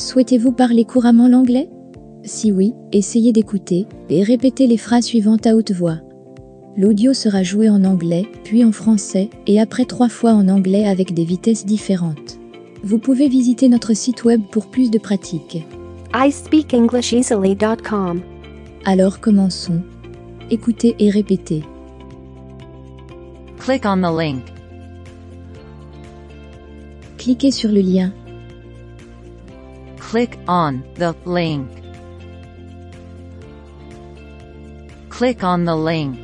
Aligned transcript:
Souhaitez-vous 0.00 0.52
parler 0.52 0.86
couramment 0.86 1.28
l'anglais? 1.28 1.68
Si 2.24 2.50
oui, 2.50 2.72
essayez 2.90 3.32
d'écouter 3.32 3.86
et 4.08 4.22
répétez 4.22 4.66
les 4.66 4.78
phrases 4.78 5.04
suivantes 5.04 5.46
à 5.46 5.54
haute 5.54 5.72
voix. 5.72 5.98
L'audio 6.74 7.12
sera 7.12 7.42
joué 7.42 7.68
en 7.68 7.84
anglais, 7.84 8.24
puis 8.42 8.64
en 8.64 8.72
français, 8.72 9.28
et 9.46 9.60
après 9.60 9.84
trois 9.84 10.08
fois 10.08 10.32
en 10.32 10.48
anglais 10.48 10.88
avec 10.88 11.12
des 11.12 11.24
vitesses 11.24 11.66
différentes. 11.66 12.38
Vous 12.82 12.96
pouvez 12.96 13.28
visiter 13.28 13.68
notre 13.68 13.92
site 13.92 14.24
web 14.24 14.40
pour 14.50 14.70
plus 14.70 14.90
de 14.90 14.98
pratiques. 14.98 15.66
iSpeakEnglishEasily.com. 16.14 18.22
Alors 18.86 19.20
commençons. 19.20 19.82
Écoutez 20.50 20.96
et 20.98 21.10
répétez. 21.10 21.62
Click 23.58 23.82
on 23.84 23.98
the 23.98 24.18
link. 24.18 24.44
Cliquez 27.18 27.50
sur 27.50 27.70
le 27.70 27.82
lien. 27.82 28.14
Click 30.10 30.36
on 30.48 30.82
the 30.94 31.14
link. 31.24 31.70
Click 35.08 35.44
on 35.44 35.64
the 35.64 35.76
link. 35.76 36.18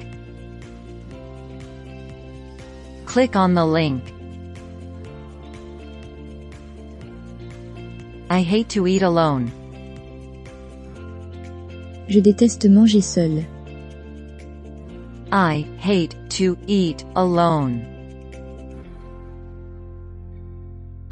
Click 3.04 3.36
on 3.36 3.54
the 3.54 3.64
link. 3.64 4.02
I 8.28 8.42
hate 8.42 8.68
to 8.70 8.88
eat 8.88 9.02
alone. 9.02 9.52
Je 12.08 12.20
déteste 12.20 12.68
manger 12.68 13.00
seul. 13.00 13.44
I 15.30 15.64
hate 15.78 16.16
to 16.30 16.58
eat 16.66 17.04
alone. 17.14 17.86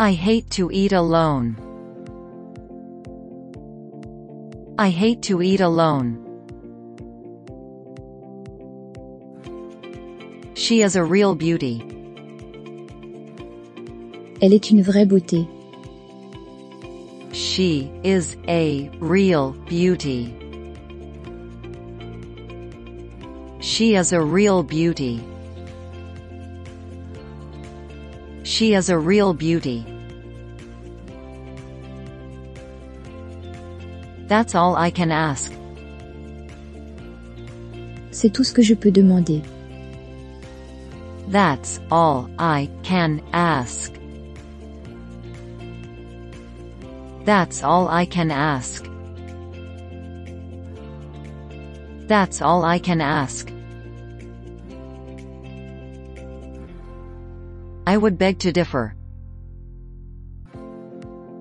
I 0.00 0.10
hate 0.10 0.50
to 0.50 0.72
eat 0.72 0.92
alone. 0.92 1.63
I 4.76 4.90
hate 4.90 5.22
to 5.22 5.40
eat 5.40 5.60
alone. 5.60 6.18
She 10.54 10.82
is 10.82 10.96
a 10.96 11.04
real 11.04 11.36
beauty. 11.36 11.80
Elle 14.42 14.52
est 14.52 14.70
une 14.72 14.82
vraie 14.82 15.04
beauté. 15.04 15.46
She 17.32 17.92
is 18.02 18.36
a 18.48 18.90
real 18.98 19.52
beauty. 19.68 20.34
She 23.60 23.94
is 23.94 24.12
a 24.12 24.20
real 24.20 24.64
beauty. 24.64 25.22
She 28.42 28.74
is 28.74 28.88
a 28.88 28.98
real 28.98 29.34
beauty. 29.34 29.93
That's 34.26 34.54
all 34.54 34.76
I 34.76 34.90
can 34.90 35.10
ask. 35.10 35.52
C'est 38.10 38.30
tout 38.30 38.44
ce 38.44 38.52
que 38.52 38.62
je 38.62 38.74
peux 38.74 38.90
demander. 38.90 39.42
That's 41.28 41.80
all 41.90 42.30
I 42.38 42.70
can 42.82 43.20
ask. 43.32 43.92
That's 47.24 47.62
all 47.62 47.88
I 47.88 48.06
can 48.06 48.30
ask. 48.30 48.84
That's 52.06 52.42
all 52.42 52.64
I 52.64 52.78
can 52.78 53.00
ask. 53.00 53.50
I 57.86 57.96
would 57.96 58.18
beg 58.18 58.38
to 58.40 58.52
differ. 58.52 58.94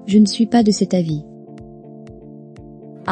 Je 0.05 0.19
ne 0.19 0.25
suis 0.25 0.45
pas 0.45 0.63
de 0.63 0.71
cet 0.71 0.93
avis. 0.93 1.23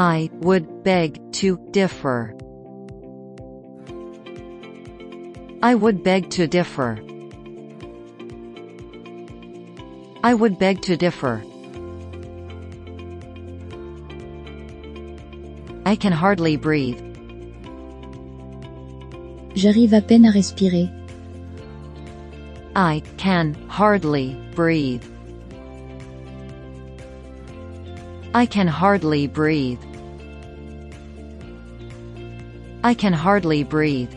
I 0.01 0.31
would 0.33 0.83
beg 0.83 1.31
to 1.33 1.59
differ. 1.69 2.35
I 5.61 5.75
would 5.75 6.03
beg 6.03 6.31
to 6.31 6.47
differ. 6.47 6.97
I 10.23 10.33
would 10.33 10.57
beg 10.57 10.81
to 10.87 10.97
differ. 10.97 11.43
I 15.85 15.95
can 15.95 16.13
hardly 16.13 16.57
breathe. 16.57 16.99
J'arrive 19.53 19.91
à 19.91 20.01
peine 20.01 20.25
à 20.25 20.33
respirer. 20.33 20.89
I 22.75 23.03
can 23.17 23.53
hardly 23.69 24.35
breathe. 24.55 25.05
I 28.33 28.47
can 28.47 28.67
hardly 28.67 29.27
breathe. 29.27 29.90
I 32.83 32.95
can 32.95 33.13
hardly 33.13 33.63
breathe. 33.63 34.11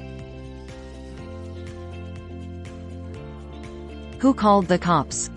Who 4.21 4.33
called 4.33 4.69
the 4.69 4.79
cops? 4.79 5.29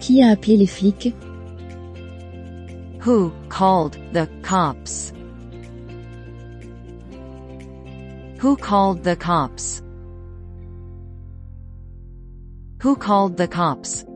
Qui 0.00 0.22
a 0.22 0.34
appelé 0.34 0.60
les 0.60 0.66
flics 0.66 1.12
Who 3.00 3.30
called 3.50 3.98
the 4.14 4.26
cops? 4.40 5.12
Who 8.38 8.56
called 8.56 9.04
the 9.04 9.16
cops? 9.16 9.82
Who 12.80 12.96
called 12.96 13.36
the 13.36 13.48
cops? 13.48 14.06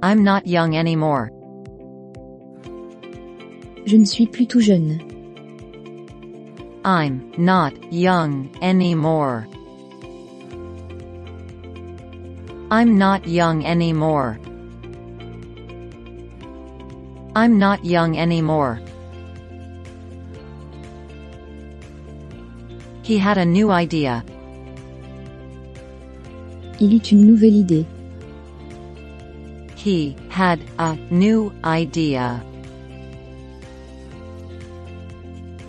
I'm 0.00 0.22
not 0.22 0.46
young 0.46 0.76
anymore. 0.76 1.41
Je 3.84 3.96
ne 3.96 4.04
suis 4.04 4.26
plus 4.26 4.46
tout 4.46 4.60
jeune. 4.60 4.98
I'm 6.84 7.32
not 7.36 7.72
young 7.92 8.48
anymore. 8.60 9.46
I'm 12.70 12.96
not 12.96 13.26
young 13.26 13.64
anymore. 13.64 14.38
I'm 17.34 17.58
not 17.58 17.84
young 17.84 18.18
anymore. 18.18 18.80
He 23.02 23.18
had 23.18 23.36
a 23.38 23.44
new 23.44 23.70
idea. 23.70 24.24
Il 26.80 26.94
eut 26.94 27.10
une 27.10 27.26
nouvelle 27.26 27.56
idée. 27.56 27.86
He 29.76 30.16
had 30.30 30.60
a 30.78 30.96
new 31.10 31.52
idea. 31.64 32.42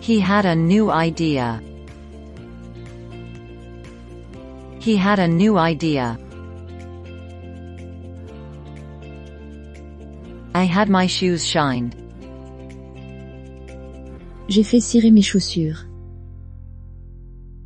He 0.04 0.20
had 0.20 0.44
a 0.44 0.54
new 0.54 0.90
idea. 0.90 1.62
He 4.78 4.96
had 4.96 5.18
a 5.18 5.26
new 5.26 5.56
idea. 5.56 6.18
I 10.54 10.64
had 10.64 10.90
my 10.90 11.06
shoes 11.06 11.42
shined. 11.42 11.96
J'ai 14.48 14.62
fait 14.62 14.82
cirer 14.82 15.10
mes 15.10 15.22
chaussures. 15.22 15.86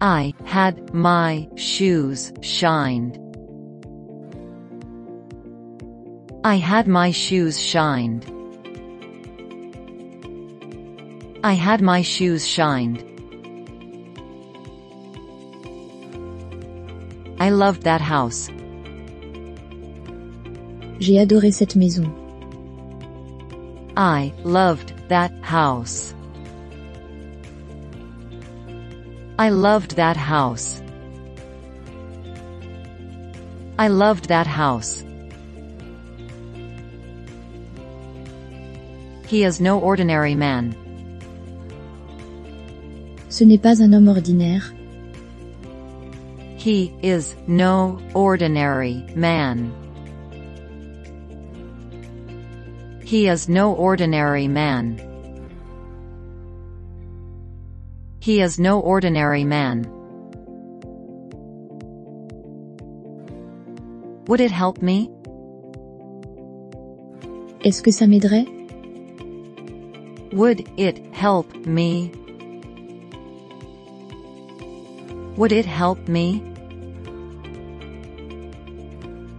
I 0.01 0.33
had 0.45 0.95
my 0.95 1.49
shoes 1.57 2.33
shined. 2.41 3.19
I 6.45 6.55
had 6.55 6.87
my 6.87 7.11
shoes 7.11 7.59
shined. 7.59 8.38
I 11.45 11.53
had 11.53 11.81
my 11.81 12.03
shoes 12.03 12.47
shined. 12.47 13.05
I 17.39 17.51
loved 17.51 17.83
that 17.83 18.01
house. 18.01 18.49
J'ai 20.99 21.25
adoré 21.25 21.53
cette 21.53 21.77
maison. 21.77 22.13
I 23.97 24.33
loved 24.43 24.93
that 25.09 25.33
house. 25.43 26.13
I 29.39 29.51
loved 29.51 29.95
that 29.95 30.17
house. 30.17 30.83
I 33.79 33.87
loved 33.87 34.27
that 34.27 34.49
house. 34.49 35.05
He 39.29 39.45
is 39.45 39.61
no 39.61 39.79
ordinary 39.79 40.35
man. 40.35 40.88
Ce 43.39 43.45
n'est 43.45 43.63
pas 43.63 43.81
un 43.81 43.93
homme 43.93 44.09
ordinaire. 44.09 44.75
He 46.57 46.93
is 47.05 47.37
no 47.47 48.01
ordinary 48.13 49.05
man. 49.15 49.71
He 53.05 53.29
is 53.29 53.49
no 53.49 53.75
ordinary 53.75 54.49
man. 54.49 54.99
He 58.19 58.41
is 58.41 58.59
no 58.59 58.81
ordinary 58.81 59.45
man. 59.45 59.87
Would 64.27 64.41
it 64.41 64.51
help 64.51 64.83
me? 64.83 65.09
Est-ce 67.65 67.83
que 67.83 67.93
ça 67.93 68.09
m'aiderait 68.09 68.49
Would 70.33 70.69
it 70.77 70.99
help 71.15 71.55
me? 71.65 72.11
Would 75.39 75.53
it 75.53 75.67
help 75.67 76.09
me? 76.09 76.43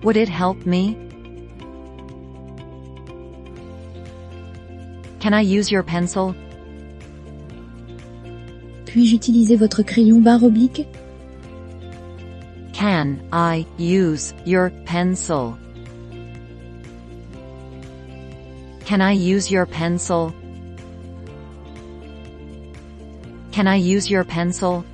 Would 0.01 0.15
it 0.15 0.29
help 0.29 0.65
me? 0.65 0.95
Can 5.19 5.33
I 5.33 5.41
use 5.41 5.69
your 5.69 5.83
pencil? 5.83 6.33
Puis-je 8.85 9.13
utiliser 9.13 9.57
votre 9.57 9.83
crayon 9.83 10.21
barre 10.21 10.45
oblique 10.45 10.87
Can 12.71 13.19
I 13.33 13.65
use 13.77 14.33
your 14.45 14.71
pencil? 14.85 15.57
Can 18.85 19.01
I 19.01 19.11
use 19.11 19.51
your 19.51 19.65
pencil? 19.65 20.33
Can 23.51 23.67
I 23.67 23.75
use 23.75 24.09
your 24.09 24.23
pencil? 24.23 24.85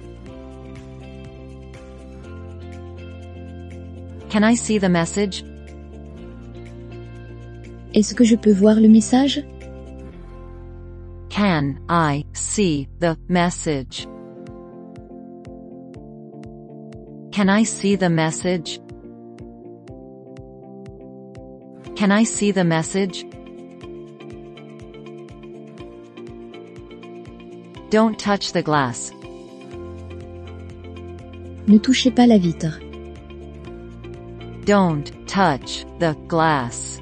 Can 4.35 4.43
I 4.43 4.55
see 4.55 4.79
the 4.79 4.89
message? 4.89 5.45
Est-ce 7.93 8.13
que 8.13 8.25
je 8.25 8.35
peux 8.35 8.51
voir 8.51 8.81
le 8.81 8.89
message 8.89 9.41
Can 11.29 11.77
I 11.87 12.25
see 12.33 12.89
the 12.99 13.15
message? 13.29 14.05
Can 17.31 17.47
I 17.47 17.63
see 17.63 17.95
the 17.95 18.09
message? 18.09 18.81
Can 21.95 22.11
I 22.11 22.25
see 22.25 22.51
the 22.51 22.65
message? 22.65 23.25
Don't 27.89 28.19
touch 28.19 28.51
the 28.51 28.61
glass. 28.61 29.13
Ne 31.69 31.77
touchez 31.77 32.11
pas 32.11 32.27
la 32.27 32.37
vitre. 32.37 32.81
Don't 34.65 35.27
touch 35.27 35.85
the 35.99 36.15
glass. 36.27 36.99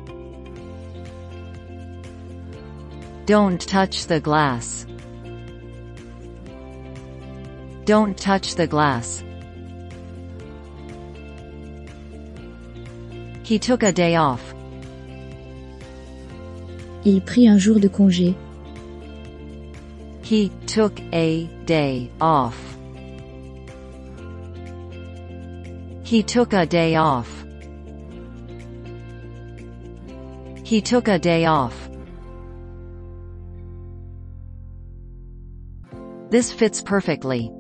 Don't 3.26 3.62
touch 3.62 4.08
the 4.08 4.20
glass. 4.20 4.86
Don't 7.86 8.18
touch 8.18 8.56
the 8.56 8.68
glass. 8.68 9.24
He 13.44 13.58
took 13.60 13.84
a 13.84 13.94
day 13.94 14.18
off. 14.18 14.54
Il 17.06 17.22
prit 17.22 17.48
un 17.48 17.58
jour 17.58 17.80
de 17.80 17.88
congé. 17.88 18.36
He 20.22 20.52
took 20.68 21.00
a 21.14 21.46
day 21.64 22.12
off. 22.20 22.58
He 26.04 26.24
took 26.24 26.52
a 26.52 26.66
day 26.66 26.98
off. 26.98 27.43
He 30.74 30.82
took 30.82 31.08
a 31.08 31.20
day 31.20 31.46
off. 31.46 31.88
This 36.32 36.52
fits 36.52 36.82
perfectly. 36.82 37.52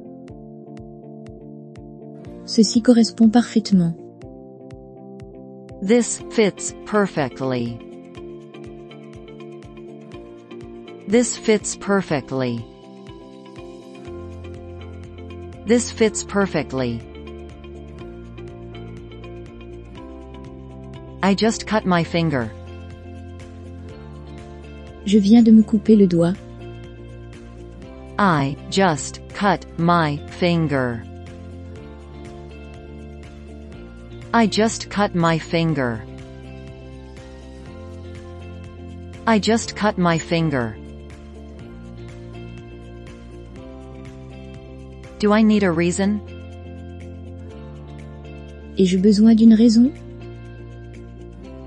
Ceci 2.45 2.81
correspond 2.81 3.31
parfaitement. 3.31 3.93
This 5.83 6.23
fits 6.31 6.73
perfectly. 6.87 7.77
This 11.07 11.37
fits 11.37 11.75
perfectly. 11.75 12.65
This 15.67 15.91
fits 15.91 16.23
perfectly. 16.23 16.99
I 21.21 21.35
just 21.35 21.67
cut 21.67 21.85
my 21.85 22.03
finger. 22.03 22.51
Je 25.05 25.19
viens 25.19 25.43
de 25.43 25.51
me 25.51 25.63
couper 25.63 25.95
le 25.95 26.07
doigt. 26.07 26.35
I 28.17 28.55
just 28.69 29.19
cut 29.33 29.65
my 29.77 30.17
finger. 30.39 31.03
I 34.33 34.47
just 34.47 34.89
cut 34.89 35.13
my 35.13 35.37
finger. 35.37 36.03
I 39.27 39.39
just 39.39 39.75
cut 39.75 39.97
my 39.97 40.17
finger. 40.17 40.75
Do 45.19 45.31
I 45.33 45.41
need 45.41 45.63
a 45.63 45.71
reason? 45.71 46.19
Ai-je 48.77 48.97
besoin 48.97 49.35
d'une 49.35 49.53
raison? 49.53 49.93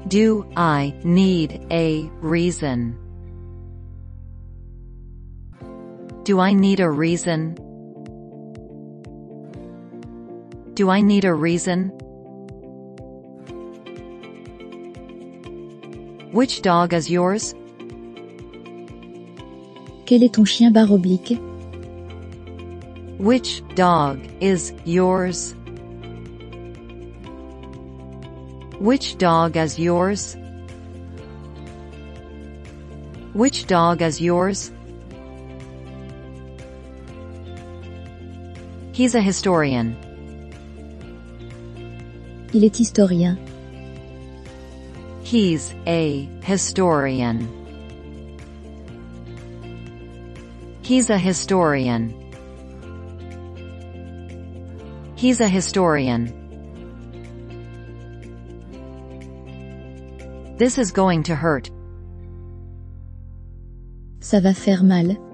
Do 0.09 0.45
I 0.57 0.93
need 1.05 1.61
a 1.71 2.11
reason? 2.21 2.95
Do 6.27 6.41
I 6.41 6.55
need 6.55 6.81
a 6.81 6.91
reason? 6.91 7.55
Do 10.75 10.91
I 10.91 11.01
need 11.01 11.25
a 11.25 11.33
reason? 11.33 11.91
Which 16.33 16.63
dog 16.63 16.95
is 16.95 17.09
yours? 17.09 17.55
Quel 20.07 20.25
est 20.25 20.33
ton 20.33 20.45
chien 20.45 20.73
barre 20.73 20.91
oblique 20.91 21.39
Which 23.19 23.63
dog 23.77 24.19
is 24.41 24.75
yours? 24.85 25.55
Which 28.81 29.17
dog 29.19 29.57
is 29.57 29.79
yours? 29.79 30.37
Which 33.33 33.69
dog 33.69 34.03
is 34.03 34.21
yours? 34.21 34.73
He's 38.97 39.15
a 39.15 39.21
historian. 39.21 39.95
Il 42.55 42.65
est 42.65 42.75
historien. 42.75 43.37
He's 45.23 45.75
a 45.87 46.27
historian. 46.43 47.47
He's 50.81 51.11
a 51.11 51.19
historian. 51.19 52.15
He's 55.15 55.41
a 55.43 55.49
historian. 55.49 56.33
This 60.57 60.79
is 60.79 60.91
going 60.91 61.23
to 61.25 61.35
hurt. 61.35 61.71
Ça 64.21 64.41
va 64.41 64.55
faire 64.55 64.83
mal. 64.83 65.26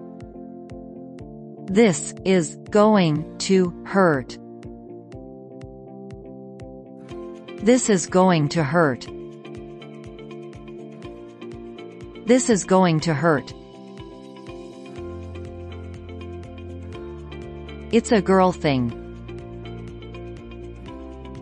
This 1.73 2.13
is 2.27 2.59
going 2.69 3.39
to 3.49 3.73
hurt. 3.87 4.37
This 7.65 7.89
is 7.89 8.07
going 8.09 8.51
to 8.51 8.63
hurt. 8.63 9.07
This 12.27 12.51
is 12.51 12.65
going 12.65 13.01
to 13.01 13.15
hurt. 13.15 13.55
It's 17.91 18.13
a 18.13 18.21
girl 18.21 18.53
thing. 18.53 18.93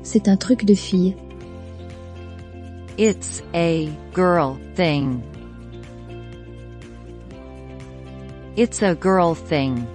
C'est 0.04 0.28
un 0.28 0.38
truc 0.38 0.60
de 0.64 0.76
fille. 0.76 1.16
It's 2.96 3.42
a 3.52 3.90
girl 4.12 4.60
thing. 4.76 5.24
It's 8.54 8.80
a 8.80 8.94
girl 8.94 9.34
thing. 9.34 9.88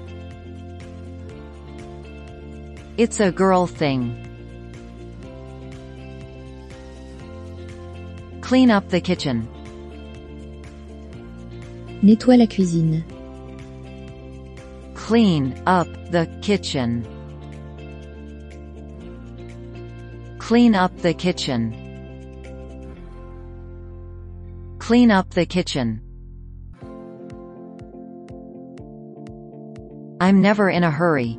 It's 2.98 3.20
a 3.20 3.30
girl 3.30 3.68
thing. 3.68 4.22
Clean 8.40 8.72
up 8.72 8.88
the 8.88 9.02
kitchen. 9.02 9.50
Nettoie 12.02 12.38
la 12.38 12.46
cuisine. 12.46 13.04
Clean 14.94 15.62
up 15.66 15.88
the 16.12 16.26
kitchen. 16.42 17.06
Clean 20.40 20.74
up 20.74 20.98
the 21.00 21.14
kitchen. 21.14 21.74
Clean 24.80 25.12
up 25.12 25.32
the 25.32 25.46
kitchen. 25.46 26.02
I'm 30.22 30.42
never 30.42 30.70
in 30.70 30.86
a 30.86 30.92
hurry. 30.92 31.38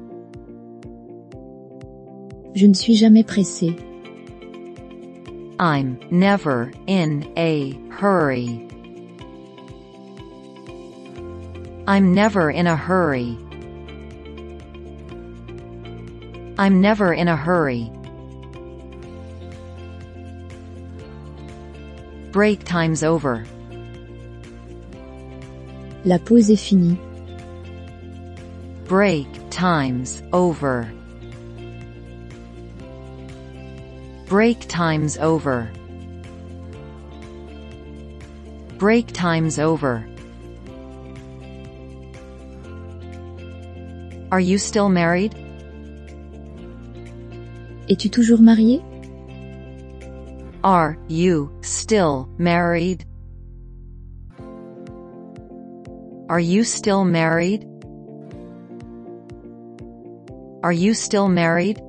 Je 2.56 2.66
ne 2.66 2.72
suis 2.72 2.94
jamais 2.94 3.22
pressé. 3.22 3.76
I'm 5.60 5.98
never 6.10 6.72
in 6.86 7.30
a 7.36 7.78
hurry. 7.90 8.66
I'm 11.86 12.14
never 12.14 12.50
in 12.50 12.66
a 12.66 12.74
hurry. 12.74 13.36
I'm 16.56 16.80
never 16.80 17.12
in 17.12 17.28
a 17.28 17.36
hurry. 17.36 17.92
Break 22.32 22.64
time's 22.64 23.02
over. 23.02 23.44
La 26.06 26.16
pause 26.16 26.50
est 26.50 26.56
finie. 26.56 26.98
Break 28.86 29.26
time's 29.50 30.22
over. 30.32 30.90
Break 34.26 34.66
time's 34.66 35.16
over. 35.18 35.70
Break 38.76 39.12
time's 39.12 39.60
over. 39.60 40.04
Are 44.32 44.40
you 44.40 44.58
still 44.58 44.88
married? 44.88 45.32
Es-tu 47.88 48.08
toujours 48.08 48.40
marié 48.40 48.82
Are 50.64 50.98
you 51.06 51.48
still 51.62 52.28
married? 52.36 53.04
Are 56.28 56.40
you 56.40 56.64
still 56.64 57.04
married? 57.04 57.64
Are 60.64 60.72
you 60.72 60.94
still 60.94 61.28
married? 61.28 61.80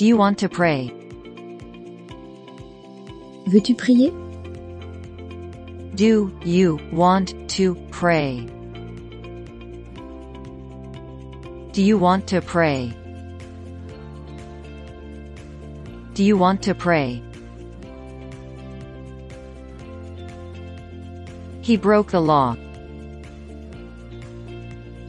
Do 0.00 0.06
you 0.06 0.16
want 0.16 0.38
to 0.38 0.48
pray? 0.48 0.90
Veux-tu 3.48 3.74
prier 3.74 4.10
Do 5.94 6.32
you 6.42 6.80
want 6.90 7.34
to 7.50 7.74
pray? 7.90 8.46
Do 11.72 11.82
you 11.82 11.98
want 11.98 12.26
to 12.28 12.40
pray? 12.40 12.94
Do 16.14 16.24
you 16.24 16.38
want 16.38 16.62
to 16.62 16.74
pray? 16.74 17.22
He 21.60 21.76
broke 21.76 22.12
the 22.12 22.22
law. 22.22 22.56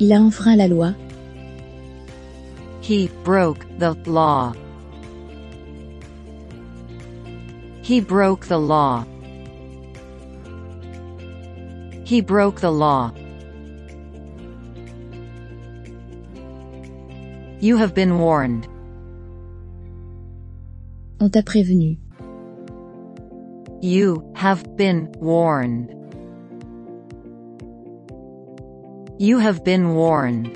Il 0.01 0.11
a 0.11 0.17
enfreint 0.17 0.57
la 0.57 0.65
loi. 0.65 0.93
He 2.81 3.07
broke 3.23 3.65
the 3.77 3.93
law. 4.05 4.53
He 7.81 7.99
broke 7.99 8.45
the 8.45 8.59
law. 8.59 9.05
He 12.05 12.21
broke 12.21 12.61
the 12.61 12.71
law. 12.71 13.11
You 17.59 17.77
have 17.77 17.93
been 17.93 18.19
warned. 18.19 18.67
On 21.19 21.29
t'a 21.29 21.41
prévenu. 21.43 21.97
You 23.81 24.31
have 24.35 24.75
been 24.77 25.11
warned. 25.19 25.89
You 29.19 29.39
have 29.39 29.63
been 29.63 29.93
warned. 29.93 30.47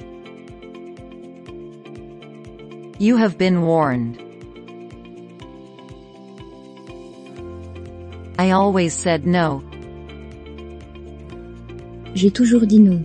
You 2.99 3.17
have 3.17 3.37
been 3.37 3.61
warned. 3.61 4.24
I 8.45 8.51
always 8.51 8.93
said 8.93 9.25
no. 9.25 9.63
J'ai 12.13 12.29
toujours 12.29 12.67
dit 12.67 12.79
non. 12.79 13.03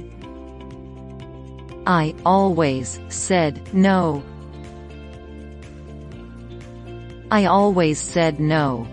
I 1.86 2.14
always 2.26 3.00
said 3.08 3.72
no. 3.72 4.22
I 7.30 7.46
always 7.46 7.98
said 7.98 8.38
no. 8.38 8.86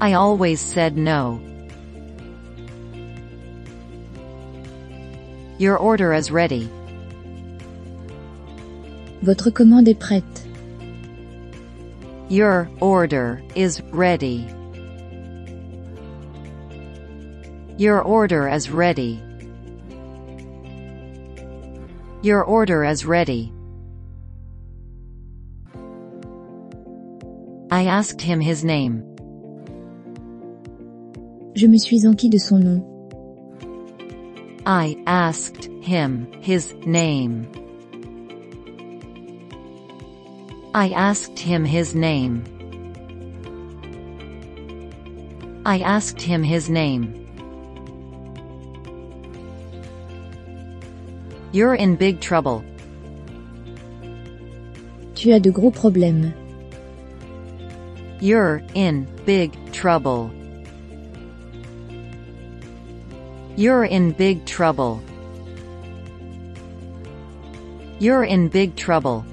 I 0.00 0.14
always 0.14 0.58
said 0.58 0.96
no. 0.96 1.38
Your 5.58 5.76
order 5.76 6.14
is 6.14 6.30
ready. 6.30 6.70
Votre 9.20 9.50
commande 9.50 9.88
est 9.88 10.00
prête. 10.00 10.49
Your 12.30 12.70
order 12.78 13.42
is 13.56 13.82
ready. 13.90 14.46
Your 17.76 18.00
order 18.00 18.48
is 18.48 18.70
ready. 18.70 19.20
Your 22.22 22.44
order 22.44 22.84
is 22.84 23.04
ready. 23.04 23.52
I 27.72 27.86
asked 27.86 28.20
him 28.20 28.38
his 28.38 28.62
name. 28.62 29.02
Je 31.56 31.66
me 31.66 31.78
suis 31.78 32.04
enquis 32.04 32.30
de 32.30 32.38
son 32.38 32.60
nom. 32.60 32.80
I 34.64 35.02
asked 35.08 35.64
him 35.82 36.30
his 36.40 36.74
name. 36.86 37.59
I 40.72 40.90
asked 40.90 41.36
him 41.36 41.64
his 41.64 41.96
name. 41.96 42.44
I 45.66 45.80
asked 45.80 46.22
him 46.22 46.44
his 46.44 46.70
name. 46.70 47.26
You're 51.50 51.74
in 51.74 51.96
big 51.96 52.20
trouble. 52.20 52.64
Tu 55.16 55.32
as 55.32 55.42
de 55.42 55.50
gros 55.50 55.72
problèmes. 55.72 56.32
You're 58.20 58.62
in 58.74 59.08
big 59.26 59.50
trouble. 59.72 60.30
You're 63.56 63.84
in 63.86 64.12
big 64.12 64.46
trouble. 64.46 65.02
You're 67.98 68.22
in 68.22 68.48
big 68.48 68.76
trouble. 68.76 69.24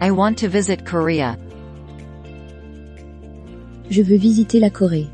I 0.00 0.12
want 0.12 0.38
to 0.38 0.48
visit 0.48 0.86
Korea. 0.86 1.36
Je 3.90 4.02
veux 4.02 4.16
visiter 4.16 4.60
la 4.60 4.70
Corée. 4.70 5.10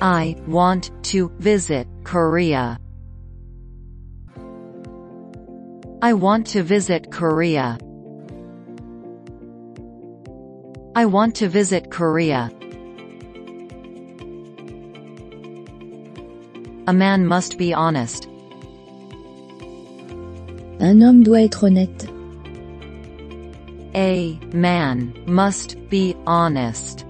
I 0.00 0.34
want 0.48 0.90
to 1.04 1.30
visit 1.38 1.86
Korea. 2.02 2.80
I 6.02 6.12
want 6.14 6.46
to 6.48 6.62
visit 6.64 7.12
Korea. 7.12 7.78
I 10.96 11.04
want 11.04 11.36
to 11.36 11.48
visit 11.48 11.90
Korea. 11.90 12.50
A 16.88 16.92
man 16.92 17.24
must 17.24 17.56
be 17.56 17.72
honest. 17.72 18.28
Un 20.80 21.00
homme 21.00 21.22
doit 21.22 21.44
être 21.44 21.64
honnête. 21.64 22.15
A 23.96 24.38
man 24.52 25.14
must 25.24 25.88
be 25.88 26.14
honest. 26.26 27.06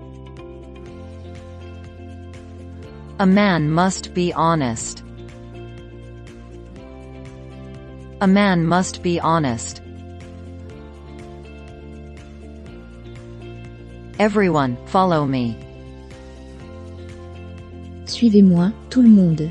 A 3.18 3.26
man 3.26 3.68
must 3.72 4.14
be 4.14 4.32
honest. 4.32 5.02
A 8.20 8.28
man 8.28 8.64
must 8.64 9.02
be 9.02 9.18
honest. 9.18 9.82
Everyone, 14.20 14.76
follow 14.86 15.26
me. 15.26 15.58
Suivez-moi, 18.04 18.70
tout 18.90 19.02
le 19.02 19.08
monde. 19.08 19.50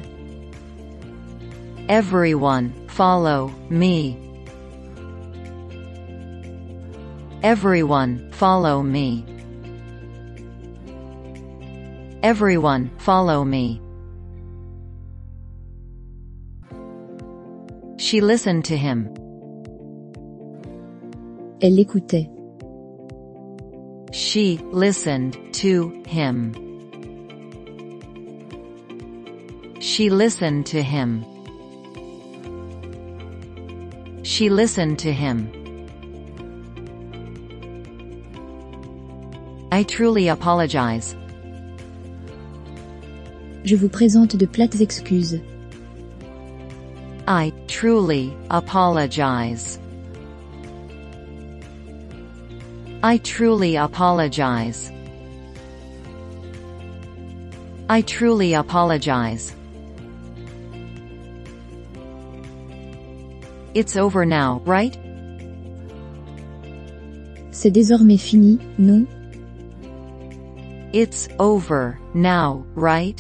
Everyone, 1.89 2.74
follow 2.88 3.54
me. 3.70 4.25
Everyone, 7.46 8.32
follow 8.32 8.82
me. 8.82 9.24
Everyone, 12.24 12.90
follow 12.98 13.46
me. 13.46 13.80
She 17.98 18.20
listened 18.20 18.66
to 18.66 18.75
him. 18.75 19.14
Elle 21.62 21.75
l'écoutait. 21.75 22.28
She 24.12 24.58
listened 24.72 25.38
to 25.54 26.04
him. 26.08 26.52
She 29.82 30.10
listened 30.10 30.66
to 30.66 30.82
him. 30.82 31.24
She 34.24 34.50
listened 34.50 34.98
to 34.98 35.14
him. 35.14 35.64
I 39.75 39.84
truly 39.84 40.29
apologize. 40.29 41.17
Je 43.65 43.75
vous 43.75 43.89
présente 43.89 44.38
de 44.38 44.46
plates 44.46 44.79
excuses. 44.79 45.41
I 47.27 47.51
truly 47.67 48.34
apologize. 48.50 49.77
I 53.03 53.17
truly 53.17 53.75
apologize. 53.75 54.94
I 57.89 58.01
truly 58.03 58.53
apologize. 58.53 59.53
It's 63.74 63.98
over 63.98 64.25
now, 64.25 64.62
right? 64.65 64.98
C'est 67.51 67.72
désormais 67.72 68.17
fini, 68.17 68.58
non 68.77 69.05
It's 70.96 71.28
over 71.40 72.00
now, 72.14 72.66
right? 72.74 73.20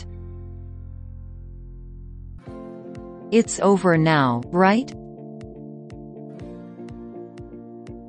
It's 3.31 3.59
over 3.59 3.97
now, 3.97 4.43
right? 4.45 4.89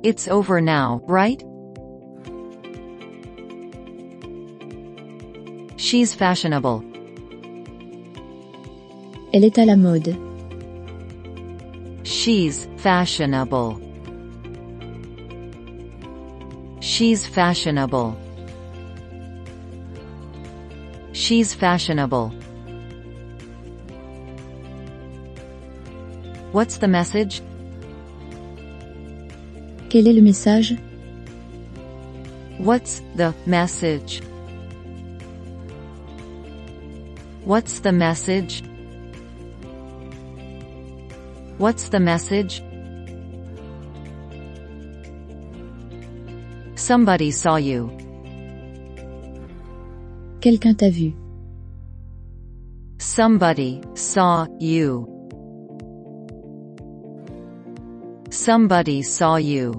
It's 0.03 0.29
over 0.29 0.61
now, 0.61 1.01
right? 1.03 1.43
She's 5.75 6.13
fashionable. 6.13 6.85
Elle 9.33 9.43
est 9.43 9.57
à 9.57 9.65
la 9.65 9.75
mode. 9.75 10.15
She's 12.03 12.69
fashionable. 12.77 13.81
She's 16.79 17.27
fashionable. 17.27 18.26
She's 21.27 21.53
fashionable. 21.53 22.29
What's 26.53 26.77
the 26.77 26.87
message? 26.87 27.41
Quel 29.89 30.07
est 30.07 30.13
le 30.13 30.21
message 30.21 30.77
What's 32.59 33.01
the 33.17 33.33
message? 33.45 34.21
What's 37.43 37.81
the 37.81 37.91
message? 37.91 38.63
What's 41.57 41.89
the 41.89 41.99
message? 41.99 42.63
Somebody 46.77 47.31
saw 47.31 47.57
you. 47.57 48.06
Quelqu'un 50.47 50.75
t'a 50.75 50.89
vu. 50.89 51.11
Somebody 52.99 53.81
saw 53.95 54.47
you. 54.61 55.05
Somebody 58.29 59.03
saw 59.03 59.35
you. 59.35 59.73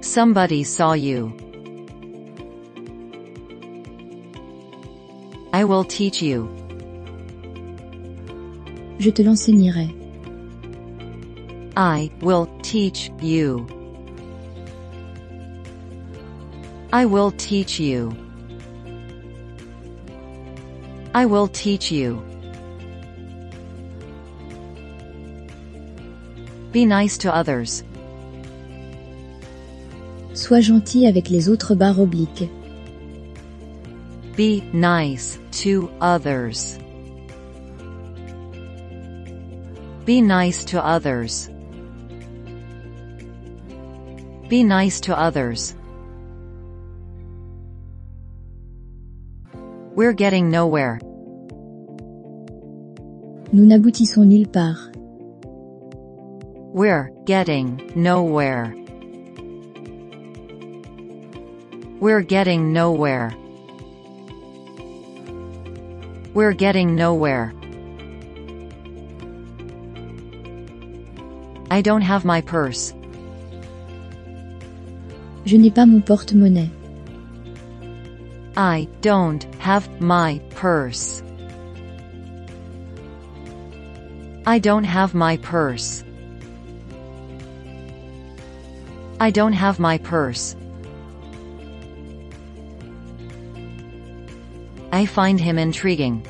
Somebody 0.00 0.64
saw 0.64 0.94
you. 0.94 1.32
I 5.52 5.62
will 5.62 5.84
teach 5.84 6.20
you. 6.20 6.48
Je 8.98 9.12
te 9.12 9.22
l'enseignerai. 9.22 9.94
I 11.76 12.10
will 12.20 12.48
teach 12.62 13.12
you. 13.22 13.64
I 16.92 17.06
will 17.06 17.30
teach 17.30 17.78
you. 17.78 18.16
I 21.14 21.24
will 21.24 21.46
teach 21.46 21.92
you. 21.92 22.20
Be 26.72 26.84
nice 26.84 27.16
to 27.18 27.32
others. 27.32 27.84
Sois 30.34 30.60
gentil 30.62 31.06
avec 31.06 31.30
les 31.30 31.48
autres 31.48 31.76
barres 31.76 32.00
obliques. 32.00 32.48
Be 34.36 34.62
nice 34.72 35.38
to 35.62 35.90
others. 36.00 36.76
Be 40.04 40.20
nice 40.20 40.64
to 40.64 40.84
others. 40.84 41.48
Be 44.48 44.64
nice 44.64 45.00
to 45.02 45.16
others. 45.16 45.76
We're 50.00 50.14
getting 50.14 50.50
nowhere. 50.50 50.98
Nous 53.52 53.66
n'aboutissons 53.66 54.24
nulle 54.24 54.48
part. 54.48 54.96
We're 56.72 57.10
getting 57.26 57.82
nowhere. 57.94 58.74
We're 62.00 62.22
getting 62.22 62.72
nowhere. 62.72 63.34
We're 66.32 66.54
getting 66.54 66.96
nowhere. 66.96 67.52
I 71.70 71.82
don't 71.82 72.00
have 72.00 72.24
my 72.24 72.40
purse. 72.40 72.94
Je 75.44 75.58
n'ai 75.58 75.70
pas 75.70 75.84
mon 75.84 76.00
porte-monnaie. 76.00 76.70
I 78.56 78.88
don't 79.02 79.49
have 79.60 80.00
my 80.00 80.40
purse. 80.48 81.22
I 84.46 84.58
don't 84.58 84.84
have 84.84 85.14
my 85.14 85.36
purse. 85.36 86.02
I 89.20 89.30
don't 89.30 89.52
have 89.52 89.78
my 89.78 89.98
purse. 89.98 90.56
I 94.92 95.04
find 95.04 95.38
him 95.38 95.58
intriguing. 95.58 96.26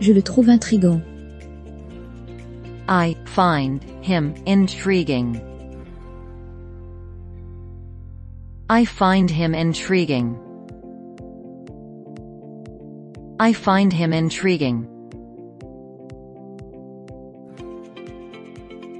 Je 0.00 0.12
le 0.12 0.20
trouve 0.20 0.48
intrigant. 0.48 1.00
I 2.88 3.16
find 3.26 3.84
him 4.04 4.34
intriguing. 4.46 5.40
I 8.68 8.84
find 8.84 9.30
him 9.30 9.54
intriguing. 9.54 10.51
I 13.42 13.52
find 13.52 13.92
him 13.92 14.12
intriguing. 14.12 14.86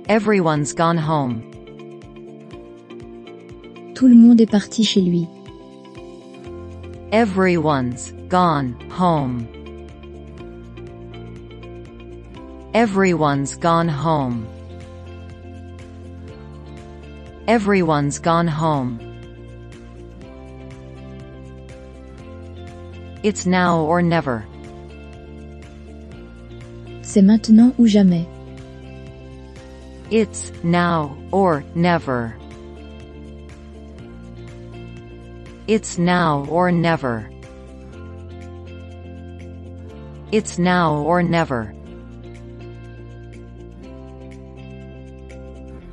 Everyone's 0.09 0.73
gone 0.73 0.99
home. 0.99 1.45
Tout 3.95 4.09
le 4.09 4.17
monde 4.17 4.41
est 4.41 4.51
parti 4.51 4.83
chez 4.83 5.01
lui. 5.01 5.29
Everyone's 7.13 8.11
gone 8.27 8.73
home. 8.91 9.47
Everyone's 12.75 13.55
gone 13.55 13.89
home. 13.89 14.49
Everyone's 17.47 18.19
gone 18.19 18.49
home. 18.49 19.12
It's 23.23 23.47
now 23.47 23.81
or 23.81 24.03
never. 24.03 24.45
C'est 27.03 27.23
maintenant 27.23 27.73
ou 27.79 27.87
jamais. 27.87 28.27
It's 30.11 30.53
now 30.65 31.17
or 31.31 31.65
never. 31.75 32.37
It's 35.69 35.99
now 35.99 36.45
or 36.51 36.73
never. 36.73 37.31
It's 40.33 40.59
now 40.59 40.97
or 40.97 41.23
never. 41.23 41.73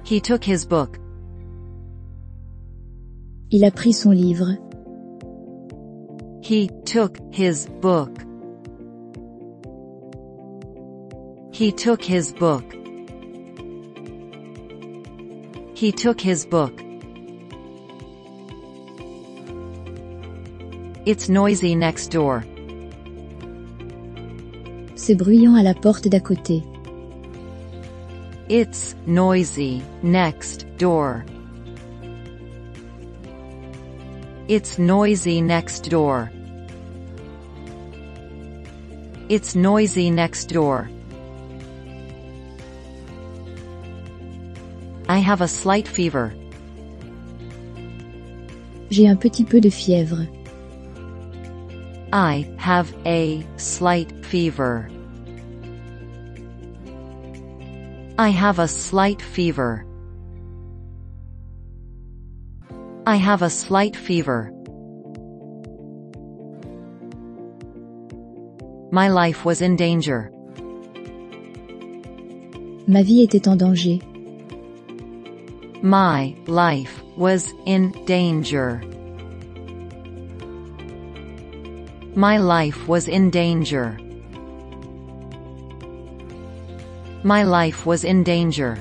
He 0.03 0.19
took 0.19 0.43
his 0.43 0.65
book. 0.65 0.97
Il 3.51 3.63
a 3.65 3.71
pris 3.71 3.93
son 3.93 4.15
livre. 4.15 4.57
He 6.49 6.67
took 6.83 7.15
his 7.31 7.67
book. 7.79 8.09
He 11.53 11.71
took 11.71 12.03
his 12.03 12.33
book. 12.33 12.65
He 15.75 15.91
took 15.91 16.19
his 16.19 16.47
book. 16.47 16.73
It's 21.05 21.29
noisy 21.29 21.75
next 21.75 22.07
door. 22.07 22.43
C'est 24.95 25.13
bruyant 25.13 25.53
à 25.53 25.62
la 25.62 25.75
porte 25.75 26.07
d'à 26.09 26.19
côté. 26.19 26.63
It's 28.49 28.95
noisy 29.05 29.83
next 30.01 30.65
door. 30.79 31.23
It's 34.47 34.79
noisy 34.79 35.43
next 35.43 35.91
door. 35.91 36.31
It's 39.29 39.55
noisy 39.55 40.09
next 40.09 40.45
door. 40.45 40.89
I 45.07 45.19
have 45.19 45.41
a 45.41 45.47
slight 45.47 45.87
fever. 45.87 46.33
J'ai 48.89 49.07
un 49.07 49.17
petit 49.17 49.43
peu 49.43 49.61
de 49.61 49.69
fièvre. 49.69 50.27
I 52.11 52.51
have 52.57 52.91
a 53.05 53.45
slight 53.57 54.25
fever. 54.25 54.89
I 58.17 58.29
have 58.29 58.57
a 58.57 58.67
slight 58.67 59.21
fever. 59.21 59.85
I 63.05 63.15
have 63.15 63.43
a 63.43 63.49
slight 63.51 63.95
fever. 63.95 64.51
My 68.99 69.07
life 69.07 69.45
was 69.45 69.62
in 69.62 69.77
danger. 69.77 70.29
Ma 72.85 73.01
vie 73.01 73.23
était 73.25 73.47
en 73.47 73.55
danger. 73.55 74.01
My 75.81 76.35
life 76.47 77.01
was 77.15 77.53
in 77.65 77.93
danger. 78.05 78.83
My 82.13 82.39
life 82.39 82.89
was 82.89 83.07
in 83.07 83.29
danger. 83.31 83.97
My 87.23 87.43
life 87.43 87.85
was 87.85 88.03
in 88.03 88.23
danger. 88.25 88.77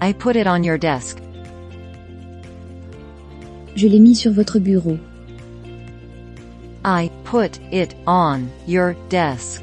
I 0.00 0.12
put 0.12 0.34
it 0.34 0.48
on 0.48 0.64
your 0.64 0.76
desk. 0.76 1.18
Je 3.76 3.86
l'ai 3.86 4.00
mis 4.00 4.16
sur 4.16 4.32
votre 4.32 4.58
bureau. 4.58 4.98
Put 7.28 7.60
it 7.70 7.94
on 8.06 8.50
your 8.64 8.94
desk. 9.10 9.62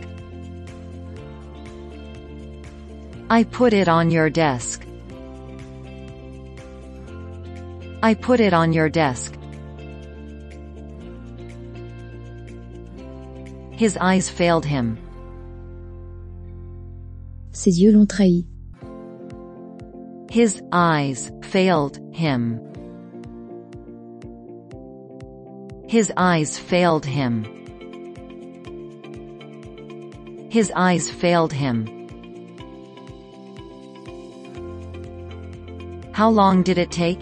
I 3.28 3.44
put 3.44 3.74
it 3.74 3.88
on 3.88 4.12
your 4.12 4.30
desk. 4.30 4.86
I 8.04 8.14
put 8.14 8.40
it 8.40 8.54
on 8.54 8.72
your 8.72 8.88
desk. 8.88 9.34
His 13.72 13.98
eyes 13.98 14.30
failed 14.30 14.66
him. 14.66 15.00
Ses 17.52 17.80
yeux 17.80 17.94
l'ont 17.94 18.08
trahi. 18.08 18.46
His 20.30 20.62
eyes 20.72 21.32
failed 21.42 21.98
him. 22.14 22.62
His 25.96 26.12
eyes 26.18 26.60
failed 26.60 27.06
him. 27.06 27.46
His 30.50 30.70
eyes 30.76 31.10
failed 31.10 31.54
him. 31.54 31.88
How 36.12 36.30
long 36.30 36.64
did 36.64 36.78
it 36.78 36.92
take? 36.92 37.22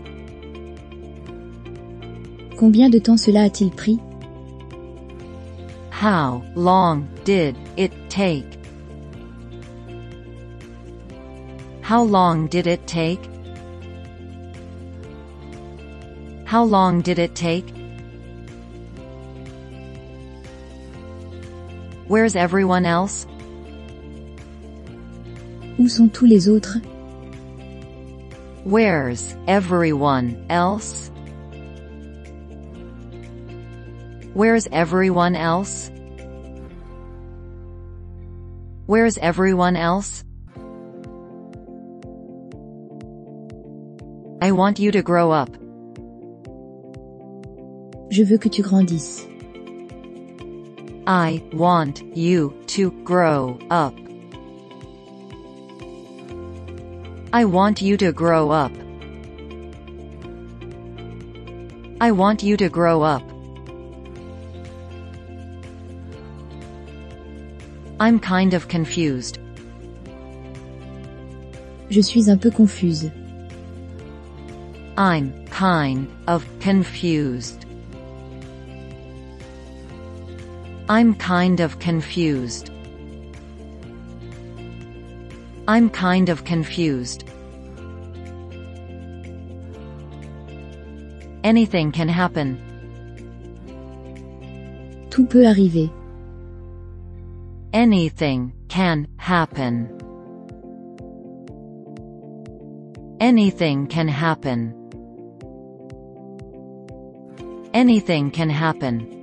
Combien 2.58 2.90
de 2.90 3.00
temps 3.00 3.22
cela 3.22 3.46
a-t-il 3.46 3.70
pris 3.70 4.00
How 5.92 6.42
long 6.56 7.08
did 7.26 7.56
it 7.78 7.94
take? 8.10 8.58
How 11.82 12.02
long 12.02 12.48
did 12.48 12.66
it 12.66 12.88
take? 12.88 13.22
How 16.46 16.64
long 16.64 17.02
did 17.02 17.20
it 17.20 17.36
take? 17.36 17.73
Where's 22.14 22.36
everyone 22.36 22.86
else? 22.86 23.26
Où 25.80 25.90
sont 25.90 26.14
tous 26.14 26.28
les 26.28 26.48
autres 26.48 26.78
Where's 28.64 29.36
everyone 29.48 30.46
else? 30.48 31.10
Where's 34.36 34.68
everyone 34.72 35.36
else? 35.36 35.90
Where's 38.86 39.18
everyone 39.18 39.76
else? 39.76 40.24
I 44.40 44.52
want 44.52 44.78
you 44.78 44.92
to 44.92 45.02
grow 45.02 45.32
up. 45.32 45.50
Je 48.12 48.24
veux 48.24 48.38
que 48.38 48.52
tu 48.52 48.62
grandisses. 48.62 49.33
I 51.06 51.44
want 51.52 52.02
you 52.16 52.54
to 52.68 52.92
grow 53.04 53.60
up. 53.70 53.94
I 57.34 57.44
want 57.44 57.82
you 57.82 57.98
to 57.98 58.14
grow 58.14 58.52
up. 58.52 58.72
I 62.00 62.12
want 62.12 62.42
you 62.42 62.56
to 62.56 62.70
grow 62.70 63.02
up. 63.02 63.24
I'm 68.00 68.18
kind 68.20 68.54
of 68.54 68.70
confused. 68.70 69.40
Je 71.90 72.02
suis 72.02 72.30
un 72.30 72.38
peu 72.40 72.50
confuse. 72.50 73.12
I'm 74.98 75.46
kind 75.48 76.08
of 76.28 76.46
confused. 76.60 77.63
I'm 80.96 81.16
kind 81.16 81.60
of 81.60 81.80
confused. 81.80 82.70
I'm 85.68 85.90
kind 85.90 86.30
of 86.30 86.46
confused. 86.46 87.24
Anything 91.44 91.92
can 91.92 92.08
happen. 92.08 92.60
Tout 95.10 95.28
peut 95.28 95.48
arriver. 95.48 95.90
Anything 97.74 98.54
can 98.68 99.08
happen. 99.18 99.90
Anything 103.20 103.88
can 103.88 104.08
happen. 104.08 104.76
Anything 107.74 108.30
can 108.30 108.52
happen. 108.52 109.23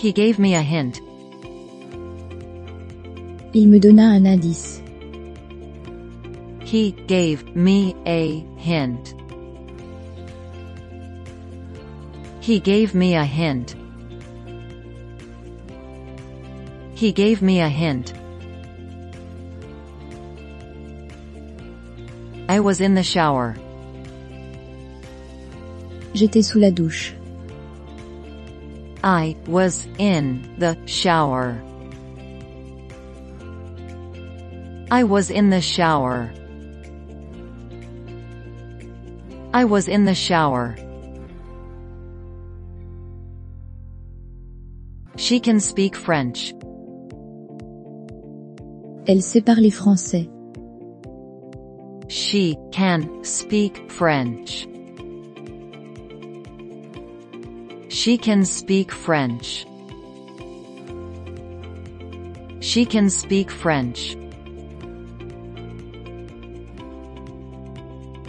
He 0.00 0.12
gave 0.12 0.38
me 0.38 0.54
a 0.54 0.62
hint. 0.62 0.98
Il 3.52 3.66
me 3.66 3.78
donna 3.78 4.14
un 4.16 4.24
indice. 4.24 4.80
He 6.64 6.92
gave 7.06 7.54
me 7.54 7.94
a 8.06 8.40
hint. 8.56 9.14
He 12.40 12.60
gave 12.60 12.94
me 12.94 13.14
a 13.14 13.26
hint. 13.26 13.74
He 16.94 17.12
gave 17.12 17.42
me 17.42 17.60
a 17.60 17.68
hint. 17.68 18.14
I 22.48 22.58
was 22.60 22.80
in 22.80 22.94
the 22.94 23.02
shower. 23.02 23.54
J'étais 26.14 26.42
sous 26.42 26.58
la 26.58 26.70
douche. 26.70 27.12
I 29.02 29.36
was 29.46 29.88
in 29.98 30.56
the 30.58 30.76
shower. 30.86 31.58
I 34.90 35.04
was 35.04 35.30
in 35.30 35.50
the 35.50 35.60
shower. 35.60 36.32
I 39.54 39.64
was 39.64 39.88
in 39.88 40.04
the 40.04 40.14
shower. 40.14 40.76
She 45.16 45.40
can 45.40 45.60
speak 45.60 45.96
French. 45.96 46.52
Elle 49.06 49.22
sait 49.22 49.44
parler 49.44 49.70
français. 49.70 50.28
She 52.08 52.56
can 52.70 53.24
speak 53.24 53.90
French. 53.90 54.69
She 58.00 58.16
can 58.16 58.46
speak 58.46 58.92
French. 58.92 59.66
She 62.60 62.86
can 62.86 63.10
speak 63.10 63.50
French. 63.50 64.16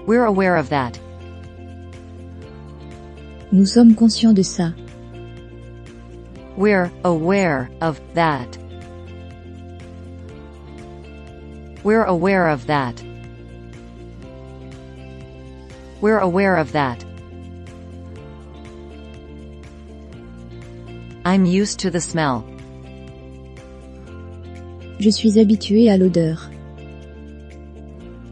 We're 0.06 0.26
aware 0.26 0.58
of 0.58 0.68
that. 0.72 1.00
Nous 3.54 3.66
sommes 3.74 3.96
conscients 3.96 4.36
de 4.36 4.44
ça. 4.44 4.76
We're 6.58 6.92
aware 7.06 7.72
of 7.80 7.98
that. 8.14 8.58
We're 11.86 12.04
aware 12.04 12.50
of 12.50 12.68
that. 12.68 13.02
We're 16.02 16.20
aware 16.20 16.58
of 16.58 16.74
that. 16.74 17.11
I'm 21.32 21.46
used 21.46 21.80
to 21.80 21.90
the 21.90 22.02
smell. 22.02 22.44
Je 25.00 25.10
suis 25.10 25.40
habitué 25.40 25.88
à 25.88 25.98
l'odeur. 25.98 26.50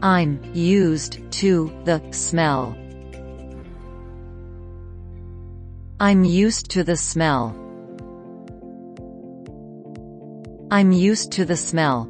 I'm 0.02 0.38
used 0.52 1.18
to 1.40 1.72
the 1.86 2.02
smell. 2.10 2.76
I'm 5.98 6.24
used 6.24 6.68
to 6.72 6.84
the 6.84 6.94
smell. 6.94 7.56
I'm 10.70 10.92
used 10.92 11.32
to 11.32 11.46
the 11.46 11.56
smell. 11.56 12.06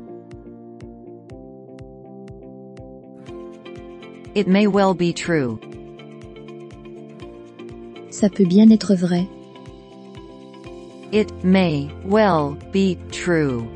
It 4.34 4.48
may 4.48 4.66
well 4.66 4.94
be 4.94 5.12
true. 5.12 5.60
Ça 8.10 8.28
peut 8.28 8.44
bien 8.44 8.72
être 8.72 8.96
vrai. 8.96 9.28
It 11.12 11.42
may 11.42 11.90
well 12.04 12.52
be 12.70 12.96
true. 13.10 13.68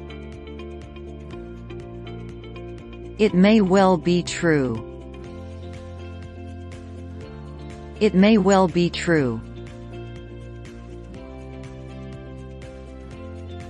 It 3.18 3.34
may 3.34 3.60
well 3.60 3.96
be 3.96 4.22
true. 4.22 4.78
It 7.98 8.14
may 8.14 8.38
well 8.38 8.68
be 8.68 8.88
true. 8.88 9.40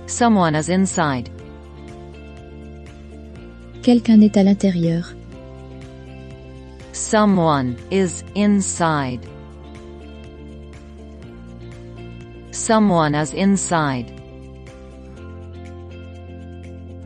Someone 0.05 0.53
is 0.53 0.69
inside. 0.69 1.31
Quelqu'un 3.81 4.21
est 4.21 4.37
à 4.37 4.43
l'intérieur. 4.43 5.15
Someone 6.91 7.75
is 7.89 8.23
inside. 8.35 9.27
Someone 12.65 13.13
is 13.13 13.31
inside. 13.31 14.09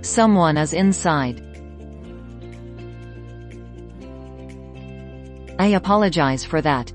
Someone 0.01 0.55
is 0.55 0.71
inside. 0.71 1.41
I 5.59 5.65
apologize 5.75 6.45
for 6.45 6.61
that. 6.61 6.93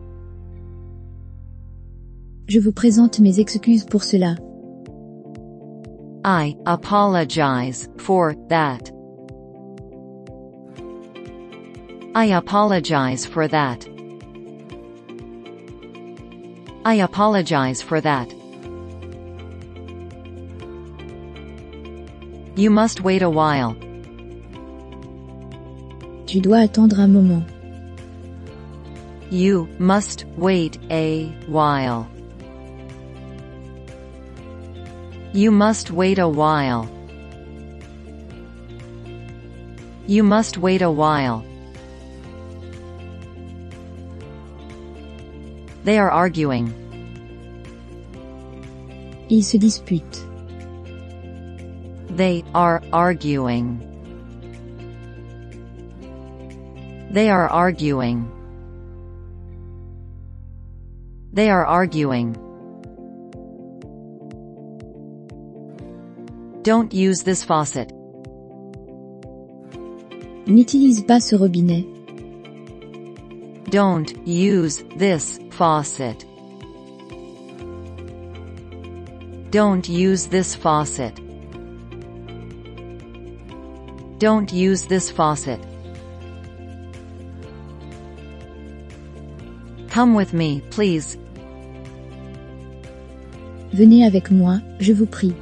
Je 2.49 2.59
vous 2.59 2.73
présente 2.73 3.21
mes 3.21 3.39
excuses 3.39 3.85
pour 3.85 4.03
cela. 4.03 4.39
I 6.25 6.57
apologize 6.65 7.91
for 7.99 8.35
that. 8.49 8.91
I 12.15 12.33
apologize 12.33 13.27
for 13.27 13.47
that. 13.47 13.87
I 16.87 16.95
apologize 16.95 17.83
for 17.83 18.01
that. 18.01 18.35
You 22.57 22.71
must 22.71 23.01
wait 23.01 23.23
a 23.23 23.29
while. 23.29 23.75
Tu 26.27 26.41
dois 26.41 26.63
attendre 26.65 27.01
un 27.01 27.13
moment. 27.13 27.45
You 29.29 29.69
must 29.81 30.25
wait 30.37 30.79
a 30.89 31.27
while. 31.49 32.09
You 35.33 35.51
must 35.51 35.91
wait 35.91 36.21
a 36.21 36.29
while. 36.29 36.89
You 40.07 40.23
must 40.23 40.57
wait 40.57 40.81
a 40.81 40.91
while. 40.93 41.45
They 45.83 45.99
are 45.99 46.11
arguing. 46.11 46.73
Ils 49.29 49.43
se 49.43 49.59
disputent. 49.59 50.34
They 52.15 52.45
are 52.55 52.81
arguing. 52.93 53.81
They 57.11 57.29
are 57.29 57.49
arguing. 57.49 58.31
They 61.33 61.51
are 61.51 61.67
arguing. 61.67 62.35
Don't 66.63 66.95
use 66.95 67.25
this 67.25 67.43
faucet. 67.43 67.93
N'utilise 70.47 71.03
pas 71.03 71.29
ce 71.29 71.35
robinet. 71.35 71.85
Don't 73.71 74.17
use 74.25 74.85
this 74.97 75.41
faucet. 75.51 76.25
Don't 79.51 79.89
use 79.89 80.29
this 80.29 80.55
faucet. 80.55 81.24
Don't 84.19 84.53
use 84.53 84.85
this 84.85 85.11
faucet. 85.11 85.61
Come 89.91 90.15
with 90.15 90.33
me, 90.33 90.61
please. 90.71 91.17
Venez 93.73 94.05
avec 94.05 94.31
moi, 94.31 94.61
je 94.79 94.93
vous 94.93 95.07
prie. 95.07 95.35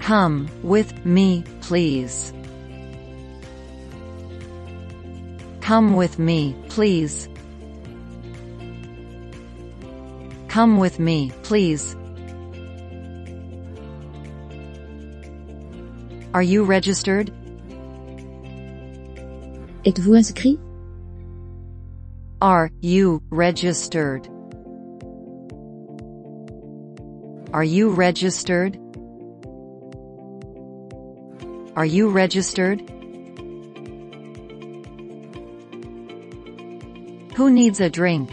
Come 0.00 0.48
with 0.62 1.04
me, 1.04 1.42
please. 1.60 2.32
Come 5.60 5.94
with 5.94 6.18
me, 6.20 6.54
please. 6.68 7.28
Come 10.46 10.78
with 10.78 11.00
me, 11.00 11.32
please. 11.42 11.96
Are 16.36 16.42
you 16.42 16.64
registered? 16.64 17.32
Êtes-vous 19.86 20.16
inscrit 20.16 20.58
Are 22.42 22.70
you 22.82 23.22
registered? 23.30 24.28
Are 27.54 27.64
you 27.64 27.88
registered? 27.88 28.76
Are 31.74 31.86
you 31.86 32.10
registered? 32.10 32.82
Who 37.36 37.50
needs 37.50 37.80
a 37.80 37.88
drink? 37.88 38.28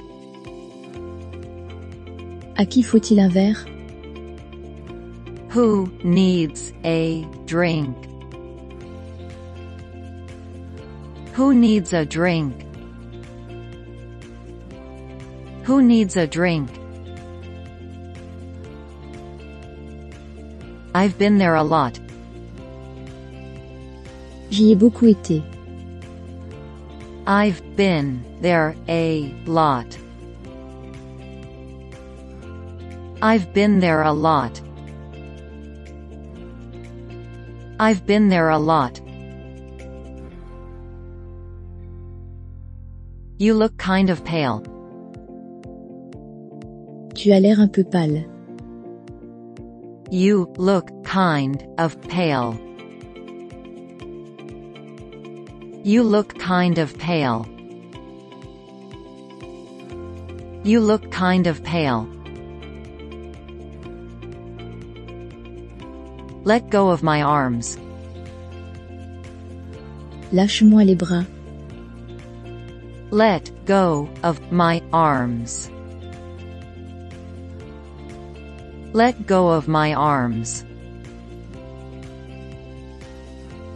À 2.58 2.66
qui 2.70 2.84
faut-il 2.84 3.22
un 3.22 3.30
verre 3.30 3.66
Who 5.54 5.86
needs 6.04 6.74
a 6.84 7.28
drink? 7.46 7.96
Who 11.34 11.54
needs 11.54 11.94
a 11.94 12.08
drink? 12.08 12.66
Who 15.66 15.84
needs 15.84 16.18
a 16.18 16.26
drink? 16.26 16.72
I've 20.96 21.20
been 21.20 21.38
there 21.38 21.54
a 21.54 21.62
lot. 21.62 22.00
J'y 24.50 24.72
ai 24.72 24.76
beaucoup 24.76 25.06
été. 25.06 25.44
I've 27.28 27.62
been 27.76 28.26
there 28.42 28.76
a 28.88 29.32
lot. 29.46 30.00
I've 33.22 33.54
been 33.54 33.80
there 33.80 34.02
a 34.02 34.14
lot. 34.14 34.63
I've 37.84 38.06
been 38.06 38.30
there 38.30 38.48
a 38.48 38.58
lot. 38.58 39.02
You 43.40 43.54
look 43.56 43.78
kind 43.78 44.10
of 44.10 44.24
pale. 44.24 44.62
Tu 47.14 47.34
as 47.34 47.42
l'air 47.42 47.60
un 47.60 47.68
peu 47.68 47.84
pâle. 47.84 48.24
You 50.10 50.48
look 50.58 50.88
kind 51.04 51.62
of 51.78 52.02
pale. 52.08 52.56
You 55.84 56.04
look 56.04 56.40
kind 56.40 56.78
of 56.78 56.98
pale. 56.98 57.46
You 60.64 60.80
look 60.80 61.12
kind 61.12 61.48
of 61.48 61.62
pale. 61.66 62.13
Let 66.46 66.70
go 66.70 66.90
of 66.90 67.04
my 67.04 67.22
arms. 67.22 67.78
Lâche-moi 70.34 70.84
les 70.84 70.96
bras. 70.96 71.26
Let 73.12 73.50
go 73.66 74.10
of 74.24 74.52
my 74.52 74.82
arms. 74.92 75.70
Let 78.92 79.26
go 79.26 79.48
of 79.50 79.70
my 79.70 79.94
arms. 79.94 80.66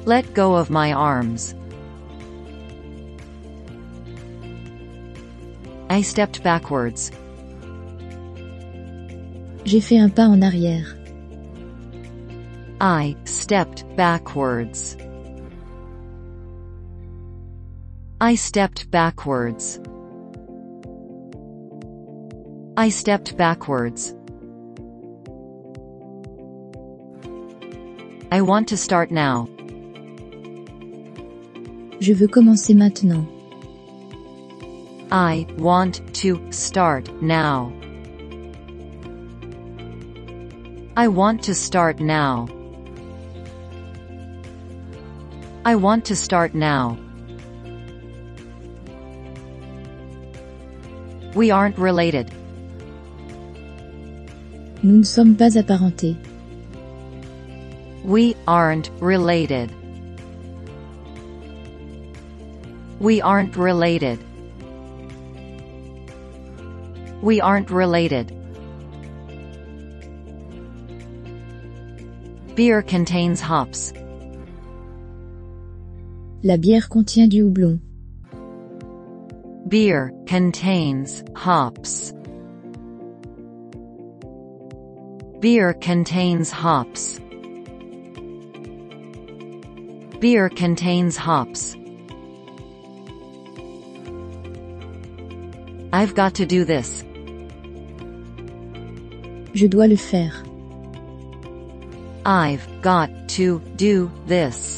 Let 0.06 0.34
go 0.34 0.56
of 0.56 0.69
my 0.69 0.91
arms. 0.91 1.56
I 5.89 6.01
stepped 6.01 6.43
backwards. 6.43 7.12
J'ai 9.63 9.80
fait 9.80 9.99
un 9.99 10.10
pas 10.10 10.27
en 10.27 10.41
arrière. 10.41 10.97
I 12.80 13.16
stepped 13.24 13.86
backwards. 13.96 14.96
I 18.22 18.36
stepped 18.36 18.92
backwards. 18.92 19.80
I 22.78 22.90
stepped 22.90 23.36
backwards. 23.36 24.13
I 28.32 28.42
want 28.42 28.68
to 28.68 28.78
start 28.78 29.10
now. 29.10 29.48
Je 32.00 32.13
veux 32.13 32.28
commencer 32.28 32.76
maintenant. 32.76 33.26
I 35.12 35.48
want 35.58 36.13
to 36.22 36.40
start 36.52 37.10
now. 37.24 37.74
I 40.96 41.08
want 41.08 41.42
to 41.46 41.56
start 41.56 42.00
now. 42.00 42.48
I 45.67 45.75
want 45.75 46.06
to 46.06 46.15
start 46.15 46.56
now. 46.56 46.97
We 51.36 51.51
aren't 51.51 51.77
related. 51.77 52.32
Nous 54.82 54.99
ne 54.99 55.03
sommes 55.03 55.36
pas 55.36 55.58
apparentés. 55.58 56.15
We 58.06 58.34
aren't 58.47 58.89
related. 59.01 59.69
We 63.01 63.21
aren't 63.21 63.58
related. 63.58 64.23
We 67.21 67.41
aren't 67.41 67.69
related. 67.69 68.32
Beer 72.56 72.82
contains 72.82 73.41
hops. 73.41 73.91
La 76.43 76.56
bière 76.56 76.88
contient 76.88 77.28
du 77.28 77.41
houblon. 77.41 77.80
Beer 79.67 80.12
contains 80.28 81.23
hops. 81.34 82.13
Beer 85.39 85.73
contains 85.73 86.52
hops. 86.52 87.19
Beer 90.19 90.50
contains 90.50 91.17
hops. 91.17 91.76
I've 95.91 96.13
got 96.13 96.36
to 96.36 96.45
do 96.45 96.63
this. 96.65 97.04
Je 99.56 99.67
dois 99.67 99.88
le 99.88 99.97
faire. 99.97 100.43
I've 102.26 102.67
got 102.84 103.10
to 103.30 103.60
do 103.76 104.12
this. 104.28 104.77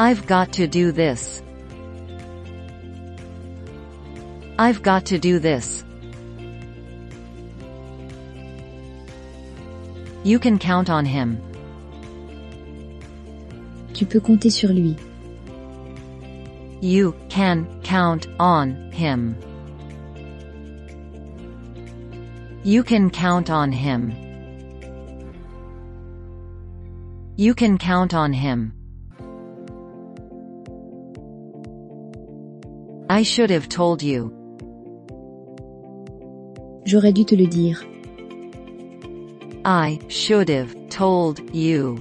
I've 0.00 0.28
got 0.28 0.52
to 0.52 0.68
do 0.68 0.92
this. 0.92 1.42
I've 4.56 4.80
got 4.80 5.06
to 5.06 5.18
do 5.18 5.40
this. 5.40 5.82
You 10.22 10.38
can 10.38 10.60
count 10.60 10.88
on 10.88 11.04
him. 11.04 11.42
Tu 13.92 14.06
peux 14.06 14.20
compter 14.20 14.50
sur 14.50 14.68
lui. 14.68 14.96
You 16.80 17.16
can 17.28 17.66
count 17.82 18.28
on 18.38 18.92
him. 18.92 19.34
You 22.62 22.84
can 22.84 23.10
count 23.10 23.50
on 23.50 23.72
him. 23.72 24.12
You 27.36 27.52
can 27.52 27.78
count 27.78 28.14
on 28.14 28.32
him. 28.32 28.77
I 33.10 33.22
should 33.22 33.48
have 33.48 33.70
told 33.70 34.02
you. 34.02 34.34
J'aurais 36.84 37.12
dû 37.12 37.24
te 37.24 37.34
le 37.34 37.46
dire. 37.46 37.82
I 39.64 39.98
should 40.08 40.50
have 40.50 40.74
told 40.90 41.40
you. 41.54 41.96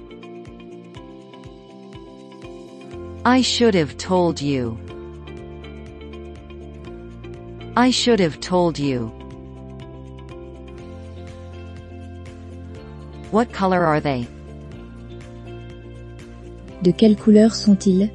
I 3.24 3.42
should 3.42 3.74
have 3.74 3.98
told 3.98 4.42
you. 4.42 4.78
I 7.78 7.90
should 7.90 8.20
have 8.20 8.42
told 8.42 8.78
you. 8.78 9.08
What 13.32 13.54
color 13.54 13.86
are 13.86 14.02
they? 14.02 14.28
De 16.84 16.92
quelle 16.92 17.16
couleur 17.16 17.56
sont-ils 17.56 18.10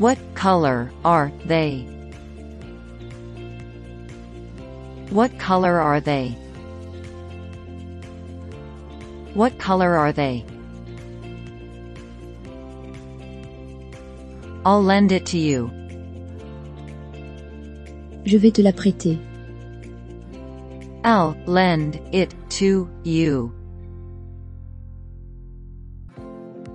What 0.00 0.16
color 0.34 0.90
are 1.04 1.30
they? 1.44 1.80
What 5.10 5.38
color 5.38 5.78
are 5.78 6.00
they? 6.00 6.30
What 9.34 9.58
color 9.58 9.96
are 9.96 10.10
they? 10.10 10.46
I'll 14.64 14.82
lend 14.82 15.12
it 15.12 15.26
to 15.26 15.38
you. 15.38 15.70
Je 18.24 18.38
vais 18.38 18.52
te 18.52 18.62
la 18.62 18.72
prêter. 18.72 19.20
I'll 21.04 21.36
lend 21.44 22.00
it 22.10 22.34
to 22.60 22.88
you. 23.04 23.52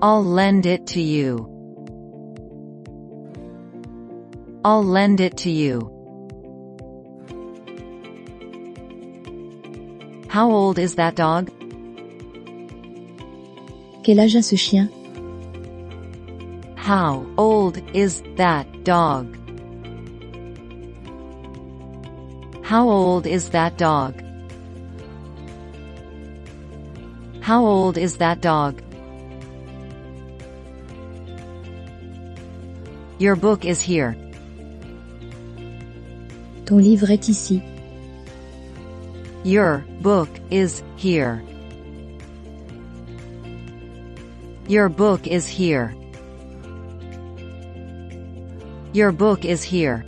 I'll 0.03 0.23
lend 0.23 0.67
it 0.67 0.85
to 0.93 1.01
you. 1.01 1.54
I'll 4.67 4.83
lend 4.83 5.21
it 5.21 5.37
to 5.37 5.51
you. 5.51 5.91
How 10.27 10.49
old 10.49 10.79
is 10.79 10.95
that 10.95 11.15
dog? 11.15 11.51
Quel 14.03 14.17
âge 14.17 14.35
a 14.35 14.41
ce 14.41 14.57
chien 14.57 14.89
How 16.75 17.27
old 17.37 17.77
is 17.93 18.23
that 18.37 18.65
dog? 18.83 19.37
How 22.63 22.89
old 22.89 23.27
is 23.27 23.49
that 23.49 23.77
dog? 23.77 24.19
How 27.41 27.63
old 27.63 27.99
is 27.99 28.17
that 28.17 28.41
dog? 28.41 28.81
Your 33.19 33.35
book 33.35 33.63
is 33.63 33.79
here. 33.79 34.24
Ton 36.65 36.77
livre 36.77 37.11
est 37.11 37.29
ici. 37.29 37.61
Your 39.43 39.85
book 40.01 40.29
is 40.49 40.83
here. 40.97 41.43
Your 44.67 44.89
book 44.89 45.27
is 45.27 45.45
here. 45.45 45.95
Your 48.93 49.11
book 49.11 49.45
is 49.45 49.61
here. 49.61 50.03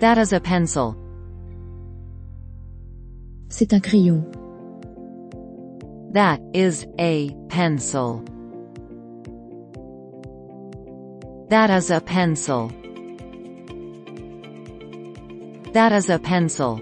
That 0.00 0.18
is 0.18 0.34
a 0.34 0.40
pencil. 0.40 0.96
C'est 3.48 3.72
un 3.72 3.80
crayon. 3.80 4.24
That 6.12 6.40
is 6.52 6.86
a 6.98 7.30
pencil. 7.48 8.22
That 11.52 11.68
is 11.68 11.90
a 11.90 12.00
pencil. 12.00 12.68
That 15.74 15.92
is 15.92 16.08
a 16.08 16.18
pencil. 16.18 16.80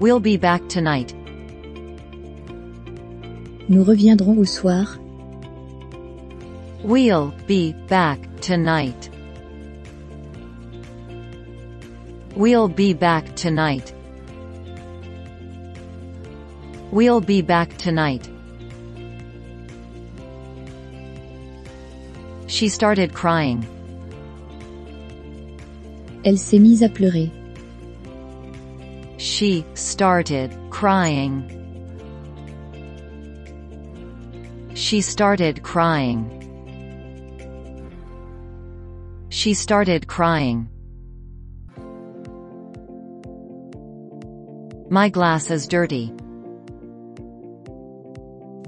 We'll 0.00 0.20
be 0.20 0.38
back 0.38 0.66
tonight. 0.70 1.12
Nous 3.68 3.84
reviendrons 3.84 4.38
au 4.38 4.44
soir. 4.44 4.86
We'll 6.82 7.34
be 7.46 7.74
back 7.86 8.18
tonight. 8.40 9.10
We'll 12.36 12.68
be 12.68 12.94
back 12.94 13.36
tonight. 13.36 13.92
We'll 16.90 17.20
be 17.20 17.42
back 17.42 17.76
tonight. 17.76 18.30
She 22.58 22.68
started 22.68 23.14
crying. 23.14 23.64
Elle 26.24 26.38
s'est 26.38 26.58
mise 26.58 26.82
à 26.82 26.92
pleurer. 26.92 27.30
She 29.16 29.64
started 29.74 30.50
crying. 30.68 31.44
She 34.74 35.00
started 35.00 35.62
crying. 35.62 36.18
She 39.28 39.54
started 39.54 40.08
crying. 40.08 40.68
My 44.90 45.08
glass 45.08 45.52
is 45.52 45.68
dirty. 45.68 46.12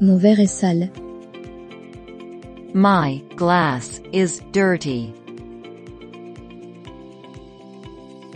Mon 0.01 0.17
verre 0.17 0.39
est 0.39 0.61
sale. 0.61 1.10
My 2.75 3.21
glass 3.35 4.01
is 4.13 4.41
dirty. 4.53 5.13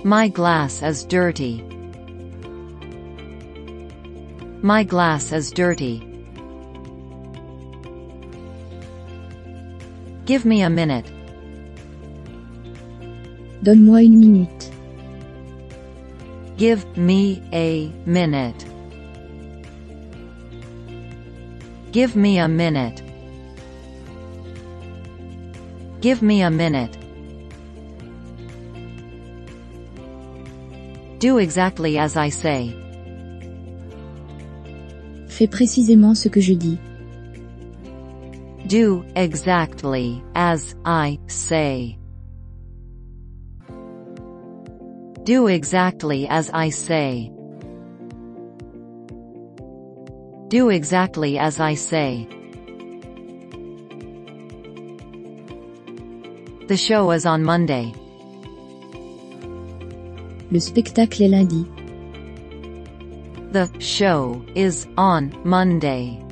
My 0.02 0.26
glass 0.26 0.82
is 0.82 1.04
dirty. 1.04 1.62
My 4.60 4.82
glass 4.82 5.30
is 5.30 5.52
dirty. 5.52 6.00
Give 10.24 10.44
me 10.44 10.62
a 10.62 10.70
minute. 10.70 11.06
Donne-moi 13.62 14.00
une 14.00 14.18
minute. 14.18 14.70
Give 16.56 16.84
me 16.96 17.40
a 17.52 17.86
minute. 18.04 18.64
Give 21.92 22.16
me 22.16 22.38
a 22.38 22.48
minute. 22.48 23.03
Give 26.04 26.20
me 26.20 26.42
a 26.42 26.50
minute. 26.50 26.98
Do 31.18 31.38
exactly 31.38 31.96
as 31.96 32.14
I 32.18 32.28
say. 32.28 32.76
Fais 35.28 35.46
précisément 35.46 36.14
ce 36.14 36.28
que 36.28 36.42
je 36.42 36.52
dis. 36.52 36.78
Do 38.66 39.02
exactly 39.16 40.22
as 40.34 40.76
I 40.84 41.18
say. 41.26 41.96
Do 45.24 45.46
exactly 45.46 46.28
as 46.28 46.50
I 46.52 46.68
say. 46.68 47.32
Do 50.48 50.68
exactly 50.68 51.38
as 51.38 51.60
I 51.60 51.72
say. 51.72 52.28
The 56.66 56.78
show 56.78 57.10
is 57.10 57.26
on 57.26 57.42
Monday. 57.42 57.92
Le 60.50 60.58
spectacle 60.58 61.20
est 61.20 61.28
lundi. 61.28 61.66
The 63.52 63.68
show 63.80 64.42
is 64.54 64.86
on 64.96 65.30
Monday. 65.44 66.24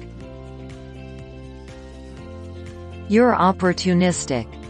You're 3.08 3.34
opportunistic. 3.34 4.63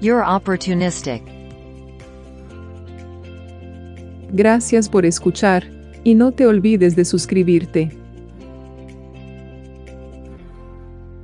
You're 0.00 0.24
opportunistic. 0.24 1.22
Gracias 4.30 4.88
por 4.88 5.04
escuchar, 5.04 5.64
y 6.04 6.14
no 6.14 6.30
te 6.30 6.46
olvides 6.46 6.94
de 6.94 7.04
suscribirte. 7.04 7.97